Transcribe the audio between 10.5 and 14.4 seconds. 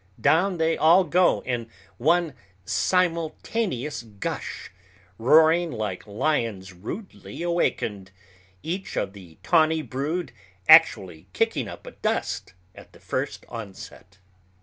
actually kicking up a dust at the first onset.